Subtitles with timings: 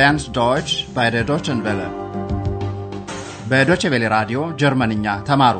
[0.00, 1.88] lernt Deutsch bei der Deutschen Welle.
[3.50, 5.56] በዶቼ ቬለ ራዲዮ ጀርመንኛ ተማሩ።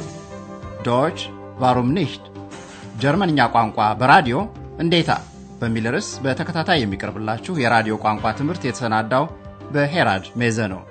[0.86, 1.18] ዶች
[1.62, 2.24] ዋሩም ኒሽት
[3.02, 4.36] ጀርመንኛ ቋንቋ በራዲዮ
[4.82, 5.10] እንዴታ
[5.60, 9.24] በሚል ርዕስ በተከታታይ የሚቀርብላችሁ የራዲዮ ቋንቋ ትምህርት የተሰናዳው
[9.74, 10.82] በሄራድ ሜዘ ነው።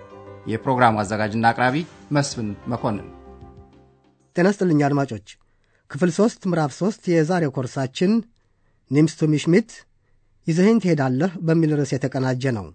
[0.52, 1.76] የፕሮግራሙ አዘጋጅና አቅራቢ
[2.18, 3.08] መስፍን መኮንን።
[4.36, 5.28] ጤና ይስጥልኝ አድማጮች።
[5.92, 8.12] ክፍል ሦስት ምዕራፍ ሦስት የዛሬው ኮርሳችን
[8.92, 9.72] ኒምስቱ ሚሽሚት
[10.48, 12.68] ይዘህኝ ትሄዳለህ በሚል ርዕስ የተቀናጀ ነው።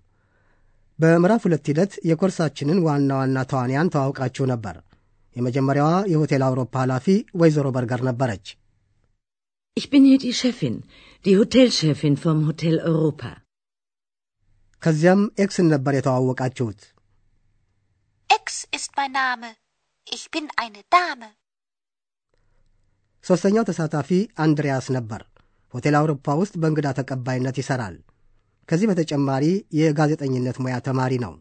[0.98, 4.76] በምዕራፍ ሁለት ሂደት የኮርሳችንን ዋና ዋና ተዋንያን ተዋውቃችሁ ነበር።
[5.36, 7.06] የመጀመሪያዋ የሆቴል አውሮፓ ኃላፊ
[7.40, 8.46] ወይዘሮ በርገር ነበረች።
[9.76, 10.74] Ich bin hier die Chefin,
[11.24, 13.30] die Hotelchefin vom Hotel Europa.
[14.82, 16.80] ከዚያም ኤክስን ነበር የተዋወቃችሁት።
[18.30, 19.50] Ex ist mein Name.
[20.06, 21.28] Ich bin eine Dame.
[23.24, 24.10] ሦስተኛው ተሳታፊ
[24.44, 25.20] አንድሪያስ ነበር።
[25.74, 27.96] ሆቴል አውሮፓ ውስጥ በእንግዳ ተቀባይነት ይሠራል።
[28.68, 29.44] ከዚህ በተጨማሪ
[29.78, 31.32] የጋዜጠኝነት ሙያ ተማሪ ነው።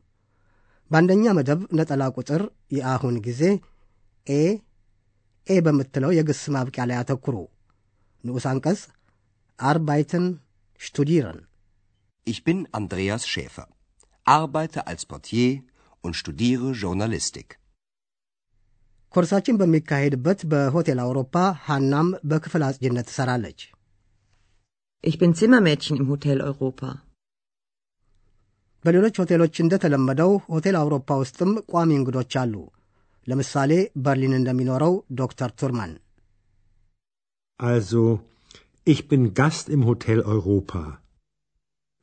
[0.92, 2.42] በአንደኛ መደብ ነጠላ ቁጥር
[2.78, 3.42] የአሁን ጊዜ
[4.28, 4.42] ኤ
[5.48, 7.36] ኤ በምትለው የግስ ማብቂያ ላይ አተኩሩ።
[8.24, 8.82] ንዑስ አንቀጽ
[9.60, 10.26] አርባይትን
[10.82, 11.40] ሽቱዲረን
[12.28, 13.66] Ich bin Andreas Schäfer,
[14.28, 15.50] arbeite als Portier
[16.04, 17.48] und studiere Journalistik.
[19.14, 23.60] ኮርሳችን በሚካሄድበት በሆቴል አውሮፓ ሐናም በክፍል አጽጅነት ትሠራለች።
[25.04, 26.90] Ich bin Zimmermädchen im Hotel Europa.
[28.86, 32.56] በሌሎች ሆቴሎች እንደተለመደው ሆቴል አውሮፓ ውስጥም ቋሚ እንግዶች አሉ።
[33.28, 33.72] ለምሳሌ
[34.06, 35.94] በርሊን እንደሚኖረው ዶክተር ቱርማን።
[37.60, 38.02] Also,
[38.88, 40.82] ich bin Gast im Hotel Europa.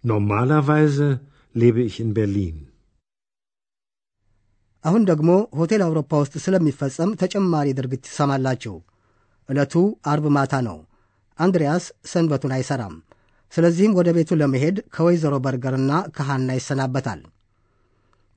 [0.04, 1.08] Normalerweise
[1.54, 2.56] lebe ich in Berlin.
[4.84, 8.74] አሁን ደግሞ ሆቴል አውሮፓ ውስጥ ስለሚፈጸም ተጨማሪ ድርጊት ትሰማላችሁ።
[9.48, 9.74] ዕለቱ
[10.12, 10.78] አርብ ማታ ነው።
[11.38, 12.94] አንድሪያስ ሰንበቱን አይሠራም።
[13.53, 17.21] ስለዚህም ወደ ቤቱ ለመሄድ ከወይዘሮ በርገርና ከሐና ይሰናበታል።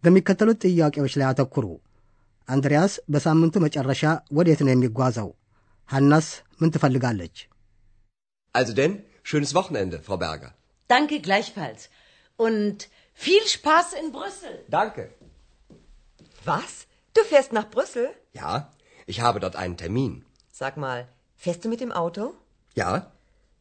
[0.03, 1.67] በሚከተሉት ጥያቄዎች ላይ አተኩሩ።
[2.49, 4.03] አንድሪያስ በሳምንቱ መጨረሻ
[4.39, 5.29] ወዴት ነው የሚጓዘው?
[5.89, 6.29] ሐናስ
[6.61, 7.37] ምን ትፈልጋለች?
[8.55, 8.93] Also denn,
[9.25, 10.51] schönes Wochenende, Frau Berger.
[10.91, 11.83] Danke gleichfalls.
[12.39, 12.79] Und
[13.19, 14.55] viel Spaß in Brüssel.
[14.71, 15.03] Danke.
[16.45, 16.73] Was?
[17.15, 18.07] Du fährst nach Brüssel?
[18.33, 18.51] Ja,
[19.09, 20.13] ich habe dort einen Termin.
[20.53, 21.01] Sag mal,
[21.37, 22.23] fährst du mit dem Auto?
[22.77, 22.91] Ja?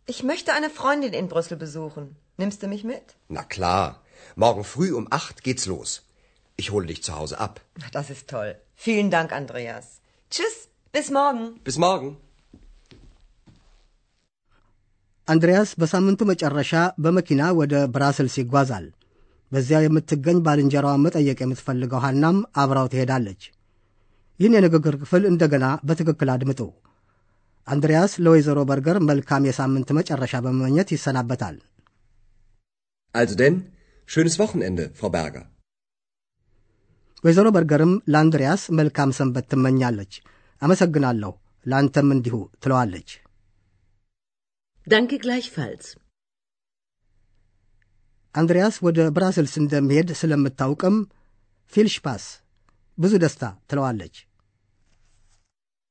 [0.08, 2.04] Ich möchte eine Freundin in Brüssel besuchen.
[2.38, 3.06] Nimmst du mich mit?
[3.30, 3.88] Na klar.
[4.36, 5.90] Morgen früh um acht geht's los.
[6.60, 7.56] Ich hole dich zu Hause ab.
[7.92, 8.52] Das ist toll.
[8.76, 9.86] Vielen Dank, Andreas.
[10.32, 10.56] Tschüss,
[10.94, 11.44] bis morgen.
[11.64, 12.10] Bis morgen.
[15.28, 16.72] አንድሪያስ በሳምንቱ መጨረሻ
[17.04, 18.86] በመኪና ወደ ብራስልስ ይጓዛል።
[19.52, 23.42] በዚያ የምትገኝ ባልንጀራዋን መጠየቅ የምትፈልገው ሐናም አብራው ትሄዳለች።
[24.40, 26.62] ይህን የንግግር ክፍል እንደገና በትክክል አድምጡ።
[27.69, 31.57] አንድሪያስ ለወይዘሮ በርገር መልካም የሳምንት መጨረሻ በመመኘት ይሰናበታል።
[33.15, 33.57] Also denn,
[34.09, 35.45] schönes Wochenende, Frau Berger.
[37.25, 40.13] ወይዘሮ በርገርም ለአንድሪያስ መልካም ሰንበት ትመኛለች።
[40.63, 41.33] አመሰግናለሁ፣
[41.67, 43.11] ለአንተም እንዲሁ ትለዋለች።
[44.87, 45.85] Danke gleichfalls.
[48.35, 50.97] አንድሪያስ ወደ ብራስልስ እንደሚሄድ ስለምታውቅም
[51.73, 52.25] ፊልሽፓስ
[52.99, 54.15] ብዙ ደስታ ትለዋለች።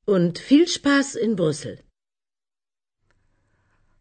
[0.07, 1.75] Und viel Spaß in Brüssel.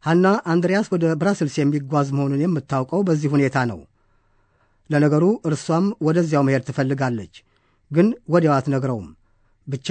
[0.05, 3.81] ሐና አንድሪያስ ወደ ብራስልስ የሚጓዝ መሆኑን የምታውቀው በዚህ ሁኔታ ነው።
[4.91, 7.34] ለነገሩ እርሷም ወደዚያው መሄድ ትፈልጋለች፣
[7.91, 9.09] ግን ወዲያው አትነግረውም።
[9.66, 9.89] ብቻ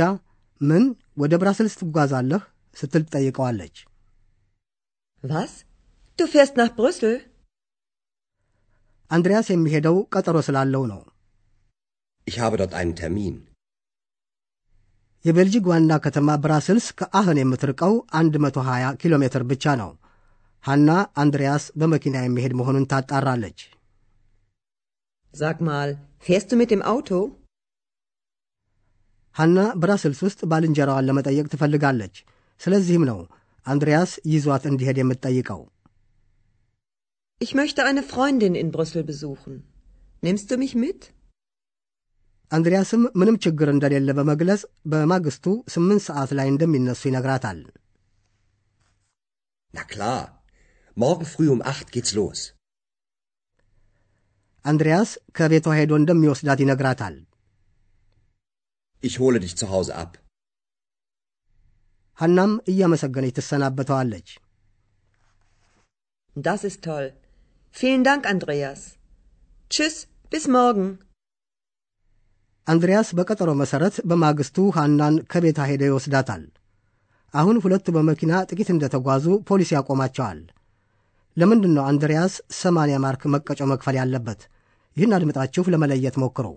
[0.62, 0.86] ምን
[1.18, 2.42] ወደ ብራስልስ ትጓዛለህ
[2.76, 3.76] ስትል ትጠይቀዋለች።
[5.24, 5.54] Was?
[6.20, 7.16] Du fährst nach Brüssel?
[9.12, 11.02] አንድሪያስ የሚሄደው ቀጠሮ ስላለው ነው።
[12.28, 13.36] Ich habe dort einen Termin.
[15.25, 19.91] የቤልጂክ ዋና ከተማ ብራስልስ ከአህን የምትርቀው 120 ኪሎ ሜትር ብቻ ነው።
[20.65, 20.91] ሐና
[21.23, 23.59] አንድሪያስ በመኪና የሚሄድ መሆኑን ታጣራለች።
[25.35, 25.89] Sag mal,
[26.27, 27.17] fährst du mit dem Auto?
[29.37, 32.17] ሐና ብራስልስ ውስጥ ባልንጀራዋን ለመጠየቅ ትፈልጋለች።
[32.61, 33.19] ስለዚህም ነው
[33.67, 35.63] አንድሪያስ ይዟት እንዲሄድ የምትጠይቀው።
[37.41, 39.55] Ich möchte eine Freundin in Brüssel besuchen.
[40.23, 41.01] Nimmst du mich mit?
[42.51, 45.45] አንድሪያስም ምንም ችግር እንደሌለ በመግለጽ በማግስቱ
[45.75, 47.61] ስምንት ሰዓት ላይ እንደሚነሱ ይነግራታል።
[49.75, 50.21] Na klar.
[50.97, 52.41] Morgen früh um acht geht's los.
[54.65, 57.17] አንድሪያስ ከቤቷ ሄዶ እንደሚወስዳት ይነግራታል።
[59.03, 60.13] Ich hole dich zu Hause ab.
[62.19, 64.29] ሐናም እያመሰገነች ትሰናበተዋለች።
[66.37, 67.07] Das ist toll.
[67.75, 68.81] Vielen Dank, Andreas.
[69.71, 69.97] Tschüss,
[70.33, 70.87] bis morgen.
[72.70, 76.44] አንድሪያስ በቀጠሮ መሠረት በማግስቱ ሐናን ከቤቷ ሄዶ ይወስዳታል።
[77.34, 80.40] አሁን ሁለቱ በመኪና ጥቂት እንደተጓዙ ፖሊስ ያቆማቸዋል።
[81.38, 84.42] ለምንድን ነው አንድሪያስ ሰማንያ ማርክ መቀጮ መክፈል ያለበት?
[84.98, 86.48] ይህን አድምጣችሁ ለመለየት ሞክሩ።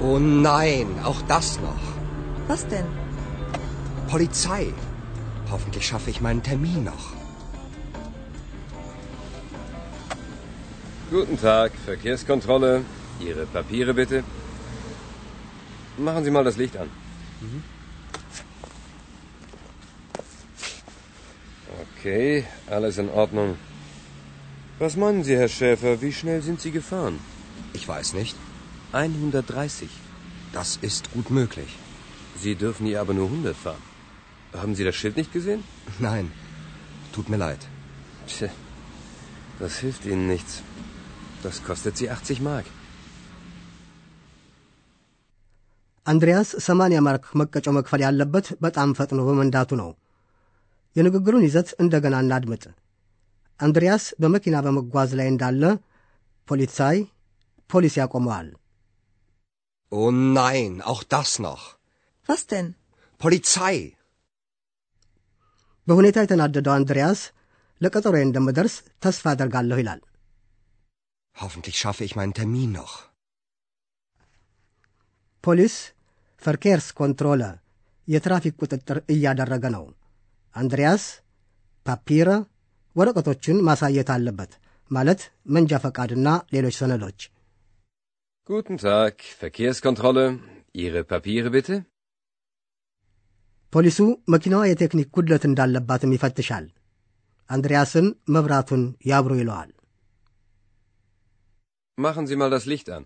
[0.00, 1.84] Oh nein, auch das noch.
[2.48, 2.88] Was denn?
[4.08, 4.64] Polizei.
[5.50, 7.04] Hoffentlich schaffe ich meinen Termin noch.
[11.08, 12.84] Guten Tag, Verkehrskontrolle.
[13.20, 14.24] Ihre Papiere bitte.
[15.96, 16.90] Machen Sie mal das Licht an.
[21.84, 23.56] Okay, alles in Ordnung.
[24.80, 27.20] Was meinen Sie, Herr Schäfer, wie schnell sind Sie gefahren?
[27.72, 28.34] Ich weiß nicht.
[28.90, 29.88] 130.
[30.52, 31.76] Das ist gut möglich.
[32.36, 33.82] Sie dürfen hier aber nur 100 fahren.
[34.52, 35.62] Haben Sie das Schild nicht gesehen?
[36.00, 36.32] Nein,
[37.12, 37.60] tut mir leid.
[38.26, 38.48] Tja,
[39.60, 40.62] das hilft Ihnen nichts.
[41.45, 42.67] Das kostet Sie 80 Mark.
[46.05, 49.89] አንድሪያስ 80 ማርክ መቀጮ መክፈል ያለበት በጣም ፈጥኖ በመንዳቱ ነው።
[50.95, 52.63] የንግግሩን ይዘት እንደገና እናድምጥ።
[53.59, 55.63] አንድሪያስ በመኪና በመጓዝ ላይ እንዳለ
[56.47, 56.97] ፖሊሳይ
[57.69, 58.47] ፖሊስ ያቆመዋል።
[59.91, 61.63] Oh nein, auch das noch.
[62.29, 62.67] Was denn?
[63.21, 63.77] Polizei.
[65.87, 67.21] በሁኔታ የተናደደው አንድሪያስ
[67.81, 70.01] ለቀጠሮዬ እንደምደርስ ተስፋ አደርጋለሁ ይላል።
[71.35, 72.93] Hoffentlich schaffe ich meinen Termin noch.
[75.43, 75.75] ፖሊስ
[76.41, 77.43] ፈርኬርስ ኮንትሮለ
[78.07, 79.85] የትራፊክ ቁጥጥር እያደረገ ነው።
[80.55, 81.03] አንድሪያስ
[81.85, 82.29] ፓፒረ
[82.95, 84.51] ወረቀቶችን ማሳየት አለበት፣
[84.91, 85.21] ማለት
[85.55, 87.19] መንጃ ፈቃድና ሌሎች ሰነዶች።
[88.49, 90.25] Guten Tag, Verkehrskontrolle.
[90.75, 91.75] Ihre Papiere bitte.
[93.73, 93.99] ፖሊሱ
[94.33, 96.65] መኪናዋ የቴክኒክ ጉድለት እንዳለባትም ይፈትሻል።
[97.49, 98.81] አንድሪያስን መብራቱን
[99.11, 99.69] ያብሩ ይለዋል።
[101.97, 103.03] Machen Sie mal das Licht an.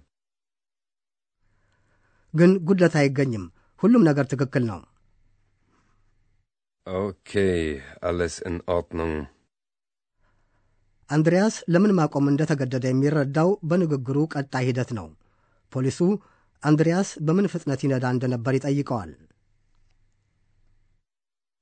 [2.33, 3.45] ግን ጉድለት አይገኝም።
[3.81, 4.79] ሁሉም ነገር ትክክል ነው።
[6.87, 7.57] Okay,
[8.09, 9.15] alles in Ordnung.
[11.09, 15.07] አንድሪያስ ለምን ማቆም እንደተገደደ የሚረዳው በንግግሩ ቀጣይ ሂደት ነው።
[15.71, 15.99] ፖሊሱ
[16.63, 19.11] አንድሪያስ በምን ፍጥነት ይነዳ እንደነበር ይጠይቀዋል።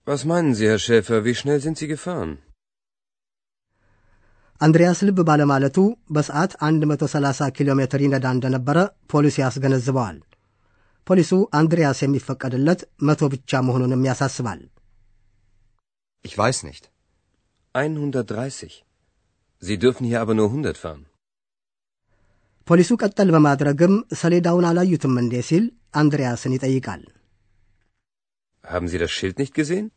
[0.08, 2.32] Was meinen Sie, Herr Schäfer, wie schnell sind Sie gefahren?
[4.62, 5.78] አንድሪያስ ልብ ባለማለቱ
[6.16, 8.78] በሰዓት 130 ኪሎ ሜትር ይነዳ እንደነበረ
[9.14, 10.18] ፖሊሱ ያስገነዝበዋል።
[11.08, 14.62] ፖሊሱ አንድሪያስ የሚፈቀድለት መቶ ብቻ መሆኑንም ያሳስባል።
[16.26, 16.84] Ich weiß nicht.
[17.76, 18.74] 130.
[19.64, 21.02] Sie dürfen hier aber nur 100 fahren.
[22.68, 25.66] ፖሊሱ ቀጠል በማድረግም ሰሌዳውን አላዩትም እንዴ ሲል
[26.02, 27.02] አንድሪያስን ይጠይቃል።
[28.66, 29.88] Haben Sie das Schild nicht gesehen?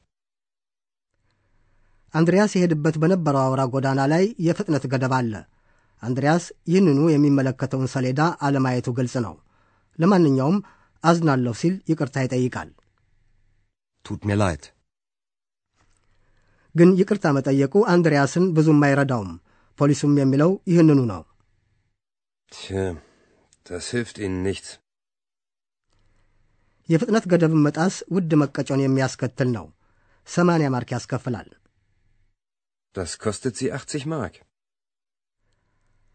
[2.13, 5.33] አንድሪያስ የሄድበት በነበረው አውራ ጎዳና ላይ የፍጥነት ገደብ አለ።
[6.03, 9.35] አንድሪያስ ይህንኑ የሚመለከተውን ሰሌዳ አለማየቱ ግልጽ ነው።
[9.99, 10.57] ለማንኛውም
[11.03, 12.69] አዝናለሁ ሲል ይቅርታ ይጠይቃል።
[14.05, 14.63] Tut mir leid.
[16.75, 19.31] ግን ይቅርታ መጠየቁ አንድሪያስን ብዙም አይረዳውም።
[19.79, 21.21] ፖሊሱም የሚለው ይህንኑ ነው።
[23.65, 24.69] das hilft Ihnen nichts.
[26.89, 29.65] የፍጥነት ገደብን መጣስ ውድ መቀጮን የሚያስከትል ነው።
[30.27, 31.49] ሰማንያ ማርክ ያስከፍላል።
[32.95, 34.33] Das kostet Sie 80 Mark.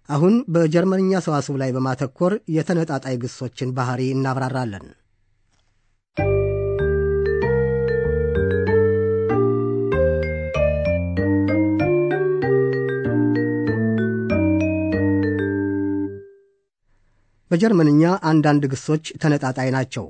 [0.09, 4.85] አሁን በጀርመንኛ ሰዋስው ላይ በማተኮር የተነጣጣይ ግሶችን ባህሪ እናብራራለን።
[17.51, 20.07] በጀርመንኛ አንዳንድ ግሶች ተነጣጣይ ናቸው።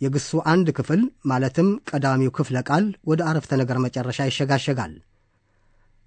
[0.00, 4.92] የግሱ አንድ ክፍል ማለትም ቀዳሚው ክፍለ ቃል ወደ አረፍተ ነገር መጨረሻ ይሸጋሸጋል።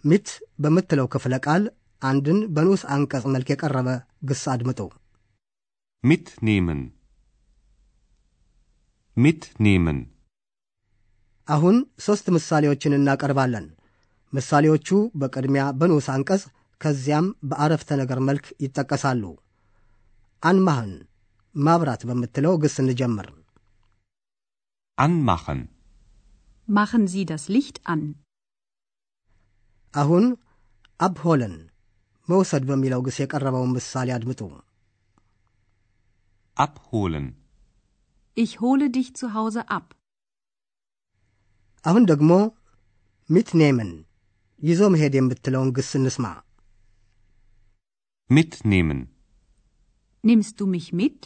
[0.04, 0.28] ሚት
[0.64, 1.64] በምትለው ክፍለ ቃል
[2.02, 3.90] አንድን በንዑስ አንቀጽ መልክ የቀረበ
[4.30, 4.80] ግስ አድምጡ።
[6.04, 6.80] Mitnehmen.
[9.18, 10.00] Mitnehmen.
[11.48, 13.66] አሁን ሦስት ምሳሌዎችን እናቀርባለን።
[14.34, 14.90] ምሳሌዎቹ
[15.22, 16.44] በቅድሚያ በንዑስ አንቀጽ
[16.82, 19.24] ከዚያም በአረፍተ ነገር መልክ ይጠቀሳሉ።
[20.44, 20.94] አንማህን
[21.56, 23.30] ማብራት በምትለው ግስ እንጀምር።
[24.98, 25.62] Anmachen.
[26.68, 28.02] Machen Sie das Licht an.
[29.95, 30.25] አሁን
[31.01, 31.55] አብሆለን
[32.29, 34.41] መውሰድ በሚለው ግስ የቀረበውን ምሳሌ አድምጡ።
[36.57, 37.27] Abholen.
[38.37, 39.87] Ich hole dich zu Hause ab.
[41.85, 42.31] አሁን ደግሞ
[43.31, 43.91] ሚትኔምን
[44.63, 46.27] ይዞ መሄድ የምትለውን ግስ እንስማ።
[48.31, 49.01] Mitnehmen.
[50.25, 51.19] Nimmst du mich mit?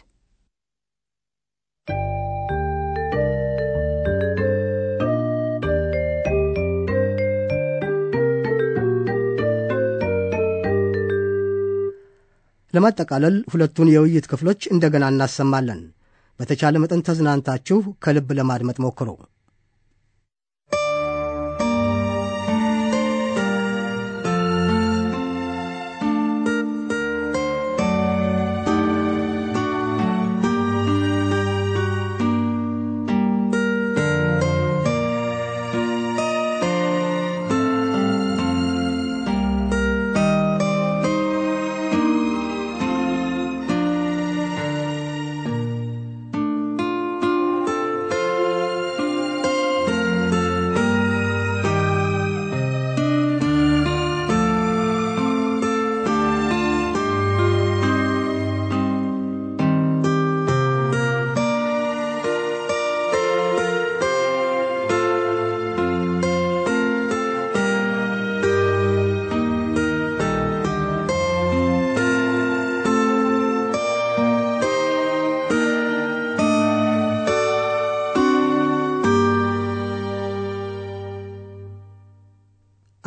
[12.75, 15.81] ለማጠቃለል ሁለቱን የውይይት ክፍሎች እንደገና እናሰማለን።
[16.39, 19.09] በተቻለ መጠን ተዝናንታችሁ ከልብ ለማድመጥ ሞክሩ።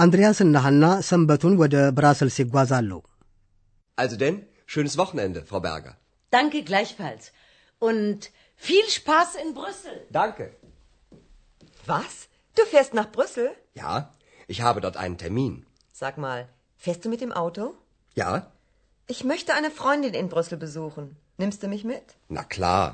[0.03, 2.91] አንድሪያስና ሐና ሰንበቱን ወደ ብራሰልስ ይጓዛሉ።
[4.01, 4.37] Also denn,
[4.73, 5.93] schönes Wochenende, Frau Berger.
[6.37, 7.23] Danke gleichfalls.
[7.89, 8.19] Und
[8.67, 9.95] viel Spaß in Brüssel.
[10.19, 10.45] Danke.
[11.91, 12.13] Was?
[12.57, 13.47] Du fährst nach Brüssel?
[13.81, 13.93] Ja,
[14.53, 15.53] ich habe dort einen Termin.
[16.01, 16.39] Sag mal,
[16.83, 17.63] fährst du mit dem Auto?
[18.21, 18.31] Ja?
[19.13, 21.05] Ich möchte eine Freundin in Brüssel besuchen.
[21.41, 22.05] Nimmst du mich mit?
[22.37, 22.87] Na klar.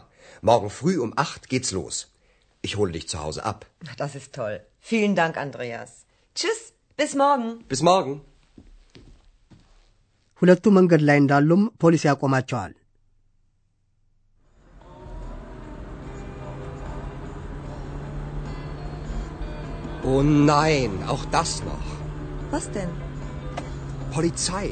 [0.50, 1.96] Morgen früh um acht geht's los.
[2.68, 3.60] Ich hole dich zu Hause ab.
[4.04, 4.56] Das ist toll.
[4.80, 5.92] Vielen Dank, Andreas.
[6.38, 6.62] Tschüss,
[7.00, 7.48] bis morgen.
[7.70, 8.16] Bis morgen.
[10.42, 12.74] ሁለቱ መንገድ ላይ እንዳሉም ፖሊስ ያቆማቸዋል።
[20.12, 21.88] Oh nein, auch das noch.
[22.51, 22.92] Was denn?
[24.12, 24.68] Polizei.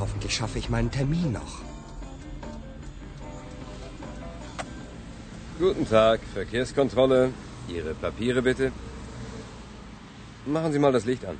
[0.00, 1.52] Hoffentlich schaffe ich meinen Termin noch.
[5.58, 7.20] Guten Tag, Verkehrskontrolle.
[7.68, 8.66] Ihre Papiere bitte.
[10.49, 11.37] Machen Sie mal das Licht an.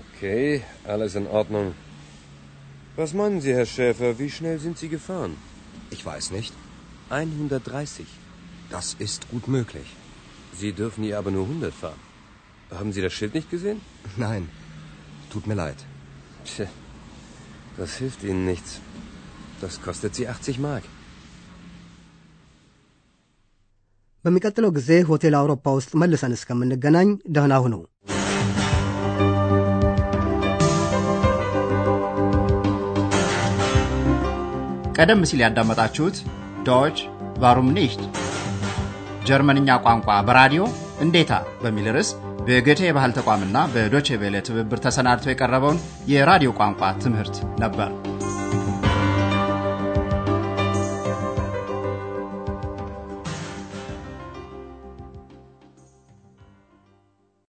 [0.00, 1.74] Okay, alles in Ordnung.
[2.96, 5.36] Was meinen Sie, Herr Schäfer, wie schnell sind Sie gefahren?
[5.90, 6.52] Ich weiß nicht.
[7.10, 8.06] 130.
[8.70, 9.86] Das ist gut möglich.
[10.52, 12.00] Sie dürfen hier aber nur 100 fahren.
[12.70, 13.80] Haben Sie das Schild nicht gesehen?
[14.16, 14.50] Nein,
[15.30, 15.76] tut mir leid.
[16.44, 16.66] Tja,
[17.76, 18.80] das hilft Ihnen nichts.
[19.60, 20.82] Das kostet Sie 80 Mark.
[24.24, 27.74] በሚቀጥለው ጊዜ ሆቴል አውሮፓ ውስጥ መልሰን እስከምንገናኝ ደህና ሁኑ።
[34.98, 36.16] ቀደም ሲል ያዳመጣችሁት
[36.68, 36.96] ዶች
[37.42, 38.02] ቫሩም ኒሽት
[39.28, 40.62] ጀርመንኛ ቋንቋ በራዲዮ
[41.04, 41.32] እንዴታ
[41.62, 42.10] በሚል ርዕስ
[42.46, 45.82] በገቴ የባህል ተቋምና በዶቼ ቬለ ትብብር ተሰናድቶ የቀረበውን
[46.12, 47.90] የራዲዮ ቋንቋ ትምህርት ነበር።